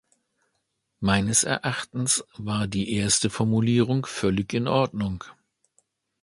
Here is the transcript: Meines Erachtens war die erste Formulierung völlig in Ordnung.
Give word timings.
Meines 0.99 1.43
Erachtens 1.43 2.25
war 2.35 2.65
die 2.65 2.91
erste 2.91 3.29
Formulierung 3.29 4.07
völlig 4.07 4.51
in 4.55 4.67
Ordnung. 4.67 5.23